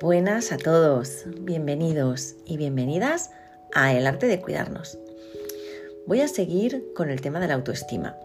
Buenas 0.00 0.50
a 0.50 0.56
todos, 0.56 1.26
bienvenidos 1.42 2.34
y 2.46 2.56
bienvenidas 2.56 3.32
a 3.74 3.92
El 3.92 4.06
arte 4.06 4.28
de 4.28 4.40
cuidarnos. 4.40 4.96
Voy 6.06 6.22
a 6.22 6.28
seguir 6.28 6.94
con 6.96 7.10
el 7.10 7.20
tema 7.20 7.38
de 7.38 7.48
la 7.48 7.54
autoestima, 7.54 8.16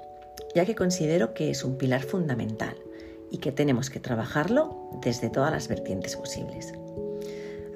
ya 0.55 0.65
que 0.65 0.73
considero 0.73 1.33
que 1.33 1.49
es 1.49 1.65
un 1.65 1.77
pilar 1.77 2.01
fundamental 2.01 2.77
y 3.29 3.39
que 3.39 3.51
tenemos 3.51 3.89
que 3.89 3.99
trabajarlo 3.99 4.89
desde 5.01 5.29
todas 5.29 5.51
las 5.51 5.67
vertientes 5.67 6.15
posibles. 6.15 6.73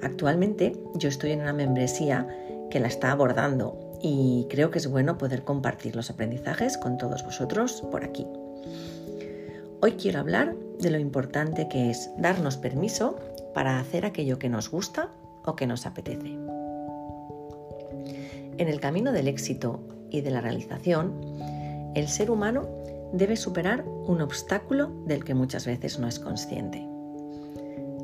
Actualmente 0.01 0.77
yo 0.95 1.09
estoy 1.09 1.31
en 1.31 1.41
una 1.41 1.51
membresía 1.51 2.25
que 2.71 2.79
la 2.79 2.87
está 2.87 3.11
abordando 3.11 3.97
y 4.01 4.47
creo 4.49 4.71
que 4.71 4.79
es 4.79 4.87
bueno 4.87 5.17
poder 5.17 5.43
compartir 5.43 5.97
los 5.97 6.09
aprendizajes 6.09 6.77
con 6.77 6.97
todos 6.97 7.25
vosotros 7.25 7.83
por 7.91 8.05
aquí. 8.05 8.25
Hoy 9.81 9.93
quiero 9.93 10.21
hablar 10.21 10.55
de 10.79 10.89
lo 10.89 10.97
importante 10.97 11.67
que 11.67 11.89
es 11.89 12.09
darnos 12.17 12.57
permiso 12.57 13.17
para 13.53 13.79
hacer 13.79 14.05
aquello 14.05 14.39
que 14.39 14.49
nos 14.49 14.71
gusta 14.71 15.09
o 15.45 15.55
que 15.55 15.67
nos 15.67 15.85
apetece. 15.85 16.37
En 18.57 18.67
el 18.67 18.79
camino 18.79 19.11
del 19.11 19.27
éxito 19.27 19.79
y 20.09 20.21
de 20.21 20.31
la 20.31 20.41
realización, 20.41 21.13
el 21.95 22.07
ser 22.07 22.31
humano 22.31 22.67
debe 23.13 23.35
superar 23.35 23.83
un 23.83 24.21
obstáculo 24.21 24.91
del 25.05 25.23
que 25.23 25.33
muchas 25.33 25.65
veces 25.65 25.99
no 25.99 26.07
es 26.07 26.19
consciente, 26.19 26.87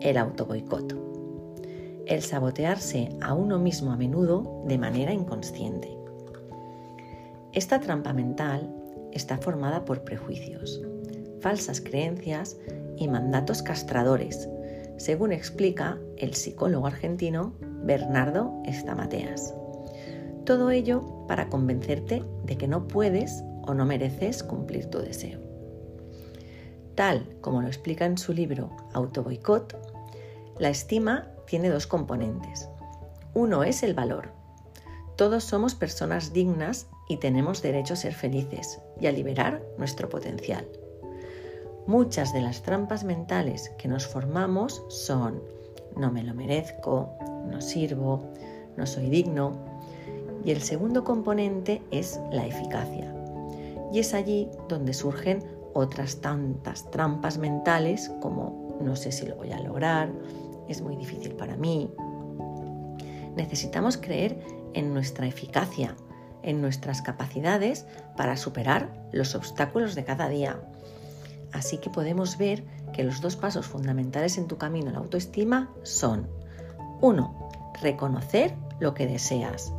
el 0.01 0.17
autoboicot, 0.17 0.95
el 2.05 2.21
sabotearse 2.21 3.09
a 3.21 3.33
uno 3.33 3.59
mismo 3.59 3.91
a 3.91 3.97
menudo 3.97 4.63
de 4.65 4.77
manera 4.77 5.13
inconsciente. 5.13 5.95
Esta 7.53 7.79
trampa 7.79 8.13
mental 8.13 8.73
está 9.11 9.37
formada 9.37 9.85
por 9.85 10.03
prejuicios, 10.03 10.81
falsas 11.41 11.81
creencias 11.81 12.57
y 12.97 13.07
mandatos 13.07 13.61
castradores 13.61 14.47
según 14.97 15.31
explica 15.31 15.99
el 16.17 16.33
psicólogo 16.33 16.87
argentino 16.87 17.53
Bernardo 17.83 18.53
Estamateas. 18.65 19.53
Todo 20.45 20.71
ello 20.71 21.25
para 21.27 21.49
convencerte 21.49 22.23
de 22.43 22.57
que 22.57 22.67
no 22.67 22.87
puedes 22.87 23.43
o 23.63 23.73
no 23.73 23.85
mereces 23.85 24.43
cumplir 24.43 24.89
tu 24.89 24.99
deseo. 24.99 25.39
Tal 26.95 27.27
como 27.41 27.61
lo 27.61 27.67
explica 27.67 28.05
en 28.05 28.17
su 28.17 28.31
libro 28.31 28.69
Autoboicot, 28.93 29.77
la 30.59 30.69
estima 30.69 31.27
tiene 31.45 31.69
dos 31.69 31.87
componentes. 31.87 32.69
Uno 33.33 33.63
es 33.63 33.83
el 33.83 33.93
valor. 33.93 34.29
Todos 35.17 35.43
somos 35.43 35.75
personas 35.75 36.31
dignas 36.31 36.87
y 37.09 37.17
tenemos 37.17 37.61
derecho 37.61 37.93
a 37.93 37.97
ser 37.97 38.13
felices 38.13 38.79
y 38.99 39.07
a 39.07 39.11
liberar 39.11 39.61
nuestro 39.77 40.07
potencial. 40.07 40.67
Muchas 41.87 42.33
de 42.33 42.41
las 42.41 42.63
trampas 42.63 43.03
mentales 43.03 43.69
que 43.77 43.87
nos 43.87 44.07
formamos 44.07 44.83
son 44.89 45.43
no 45.95 46.11
me 46.11 46.23
lo 46.23 46.33
merezco, 46.33 47.15
no 47.47 47.61
sirvo, 47.61 48.23
no 48.75 48.87
soy 48.87 49.09
digno. 49.09 49.51
Y 50.43 50.49
el 50.49 50.63
segundo 50.63 51.03
componente 51.03 51.83
es 51.91 52.19
la 52.31 52.47
eficacia. 52.47 53.13
Y 53.93 53.99
es 53.99 54.15
allí 54.15 54.49
donde 54.67 54.95
surgen 54.95 55.43
otras 55.73 56.21
tantas 56.21 56.89
trampas 56.89 57.37
mentales 57.37 58.11
como 58.19 58.77
no 58.81 58.95
sé 58.95 59.11
si 59.11 59.27
lo 59.27 59.35
voy 59.35 59.51
a 59.51 59.59
lograr, 59.59 60.11
es 60.67 60.81
muy 60.81 60.95
difícil 60.95 61.35
para 61.35 61.55
mí. 61.55 61.91
Necesitamos 63.35 63.97
creer 63.97 64.39
en 64.73 64.91
nuestra 64.91 65.27
eficacia, 65.27 65.95
en 66.41 66.61
nuestras 66.61 67.03
capacidades 67.03 67.85
para 68.17 68.37
superar 68.37 69.07
los 69.11 69.35
obstáculos 69.35 69.93
de 69.93 70.03
cada 70.03 70.29
día 70.29 70.59
Así 71.55 71.77
que 71.77 71.89
podemos 71.89 72.37
ver 72.37 72.65
que 72.91 73.05
los 73.05 73.21
dos 73.21 73.37
pasos 73.37 73.65
fundamentales 73.65 74.37
en 74.37 74.47
tu 74.47 74.57
camino 74.57 74.89
a 74.89 74.91
la 74.93 74.99
autoestima 74.99 75.71
son 75.83 76.27
1. 76.99 77.49
Reconocer 77.81 78.53
lo 78.81 78.93
que 78.93 79.07
deseas. 79.07 79.71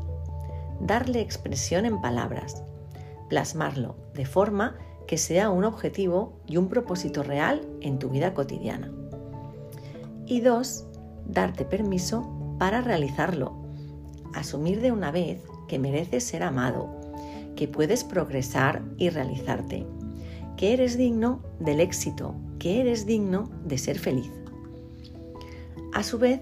Darle 0.80 1.20
expresión 1.20 1.84
en 1.84 2.00
palabras. 2.00 2.62
Plasmarlo 3.28 3.94
de 4.14 4.24
forma 4.24 4.78
que 5.06 5.18
sea 5.18 5.50
un 5.50 5.64
objetivo 5.64 6.40
y 6.46 6.56
un 6.56 6.68
propósito 6.68 7.22
real 7.22 7.60
en 7.82 7.98
tu 7.98 8.08
vida 8.08 8.32
cotidiana. 8.32 8.90
Y 10.24 10.40
2. 10.40 10.86
Darte 11.26 11.66
permiso 11.66 12.56
para 12.58 12.80
realizarlo. 12.80 13.54
Asumir 14.34 14.80
de 14.80 14.92
una 14.92 15.10
vez 15.10 15.42
que 15.68 15.78
mereces 15.78 16.24
ser 16.24 16.42
amado, 16.42 16.88
que 17.54 17.68
puedes 17.68 18.02
progresar 18.02 18.82
y 18.96 19.10
realizarte 19.10 19.86
que 20.56 20.72
eres 20.72 20.96
digno 20.96 21.42
del 21.58 21.80
éxito, 21.80 22.34
que 22.58 22.80
eres 22.80 23.06
digno 23.06 23.50
de 23.64 23.78
ser 23.78 23.98
feliz. 23.98 24.30
A 25.92 26.02
su 26.02 26.18
vez, 26.18 26.40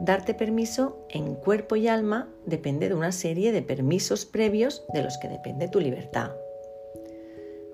darte 0.00 0.34
permiso 0.34 1.06
en 1.08 1.34
cuerpo 1.34 1.76
y 1.76 1.88
alma 1.88 2.28
depende 2.46 2.88
de 2.88 2.94
una 2.94 3.12
serie 3.12 3.52
de 3.52 3.62
permisos 3.62 4.26
previos 4.26 4.84
de 4.92 5.02
los 5.02 5.18
que 5.18 5.28
depende 5.28 5.68
tu 5.68 5.80
libertad. 5.80 6.32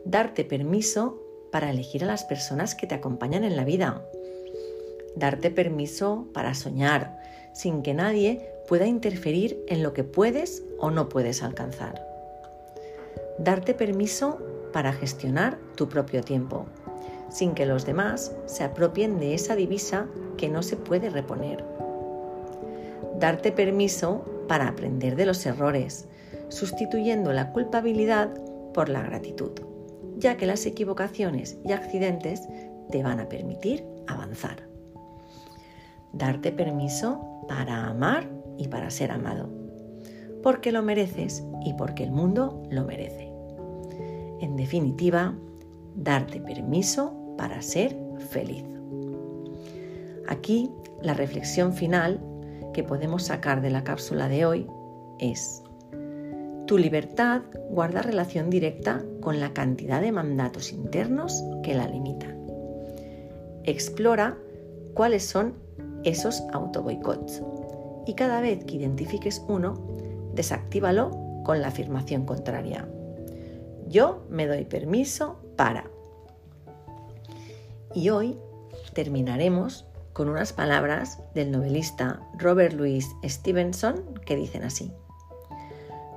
Darte 0.05 0.45
permiso 0.45 1.21
para 1.51 1.71
elegir 1.71 2.05
a 2.05 2.09
las 2.09 2.25
personas 2.25 2.75
que 2.75 2.87
te 2.87 2.95
acompañan 2.95 3.45
en 3.45 3.57
la 3.57 3.65
vida. 3.65 4.05
Darte 5.17 5.51
permiso 5.51 6.29
para 6.33 6.55
soñar 6.55 7.19
sin 7.55 7.83
que 7.83 7.95
nadie 7.95 8.53
pueda 8.69 8.87
interferir 8.87 9.65
en 9.67 9.83
lo 9.83 9.93
que 9.93 10.05
puedes 10.05 10.63
o 10.79 10.91
no 10.91 11.09
puedes 11.09 11.43
alcanzar. 11.43 12.07
Darte 13.39 13.75
permiso 13.75 14.39
para 14.73 14.93
gestionar 14.93 15.59
tu 15.77 15.89
propio 15.89 16.23
tiempo, 16.23 16.67
sin 17.31 17.55
que 17.55 17.67
los 17.67 17.87
demás 17.87 18.33
se 18.47 18.65
apropien 18.65 19.19
de 19.19 19.35
esa 19.35 19.57
divisa 19.57 20.07
que 20.37 20.49
no 20.49 20.63
se 20.63 20.77
puede 20.77 21.11
reponer. 21.11 21.65
Darte 23.19 23.53
permiso 23.53 24.25
para 24.49 24.69
aprender 24.69 25.17
de 25.17 25.27
los 25.27 25.45
errores, 25.45 26.09
sustituyendo 26.49 27.33
la 27.33 27.53
culpabilidad 27.53 28.33
por 28.73 28.89
la 28.89 29.03
gratitud, 29.03 29.53
ya 30.17 30.37
que 30.37 30.47
las 30.47 30.65
equivocaciones 30.67 31.59
y 31.65 31.73
accidentes 31.73 32.49
te 32.91 33.03
van 33.03 33.21
a 33.21 33.29
permitir 33.29 33.85
avanzar. 34.07 34.69
Darte 36.13 36.53
permiso 36.53 37.45
para 37.49 37.87
amar 37.87 38.29
y 38.57 38.69
para 38.69 38.91
ser 38.91 39.11
amado, 39.11 39.51
porque 40.43 40.73
lo 40.73 40.83
mereces 40.83 41.45
y 41.65 41.75
porque 41.75 42.05
el 42.05 42.13
mundo 42.13 42.63
lo 42.71 42.85
merece. 42.85 43.28
En 44.41 44.57
definitiva, 44.57 45.35
darte 45.95 46.41
permiso 46.41 47.15
para 47.37 47.61
ser 47.63 47.97
feliz. 48.31 48.65
Aquí 50.29 50.71
la 51.03 51.15
reflexión 51.15 51.73
final 51.73 52.21
que 52.73 52.83
podemos 52.83 53.25
sacar 53.25 53.63
de 53.63 53.71
la 53.71 53.85
cápsula 53.85 54.29
de 54.29 54.45
hoy 54.45 54.67
es, 55.19 55.63
tu 56.67 56.77
libertad 56.77 57.43
guarda 57.71 58.03
relación 58.03 58.51
directa 58.51 59.03
con 59.23 59.41
la 59.41 59.55
cantidad 59.55 60.03
de 60.03 60.13
mandatos 60.13 60.73
internos 60.73 61.43
que 61.63 61.75
la 61.75 61.89
limitan. 61.89 62.39
Explora 63.65 64.37
cuáles 64.95 65.25
son 65.25 65.55
esos 66.05 66.43
autoboicots 66.53 67.43
y 68.07 68.15
cada 68.15 68.41
vez 68.41 68.65
que 68.65 68.77
identifiques 68.77 69.43
uno, 69.49 69.75
desactívalo 70.35 71.11
con 71.45 71.63
la 71.63 71.69
afirmación 71.69 72.25
contraria. 72.25 72.89
Yo 73.89 74.25
me 74.29 74.47
doy 74.47 74.65
permiso 74.65 75.37
para. 75.57 75.91
Y 77.95 78.11
hoy 78.11 78.39
terminaremos 78.93 79.87
con 80.13 80.29
unas 80.29 80.53
palabras 80.53 81.21
del 81.35 81.51
novelista 81.51 82.21
Robert 82.37 82.75
Louis 82.75 83.09
Stevenson 83.25 84.15
que 84.27 84.37
dicen 84.37 84.65
así. 84.65 84.93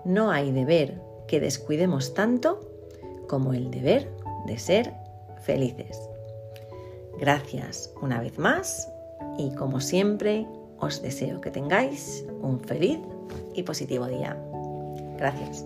No 0.03 0.31
hay 0.31 0.51
deber 0.51 1.01
que 1.27 1.39
descuidemos 1.39 2.13
tanto 2.13 2.59
como 3.27 3.53
el 3.53 3.71
deber 3.71 4.11
de 4.47 4.57
ser 4.57 4.93
felices. 5.43 5.99
Gracias 7.19 7.93
una 8.01 8.19
vez 8.19 8.37
más 8.37 8.89
y 9.37 9.53
como 9.55 9.79
siempre 9.79 10.47
os 10.79 11.01
deseo 11.01 11.39
que 11.39 11.51
tengáis 11.51 12.25
un 12.41 12.59
feliz 12.59 12.99
y 13.53 13.63
positivo 13.63 14.07
día. 14.07 14.35
Gracias. 15.17 15.65